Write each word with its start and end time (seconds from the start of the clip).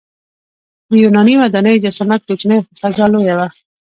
د 0.89 0.91
یوناني 1.03 1.33
ودانیو 1.37 1.81
جسامت 1.83 2.21
کوچنی 2.27 2.57
خو 2.63 2.67
فضا 2.81 3.05
لویه 3.13 3.35
وه. 3.39 3.47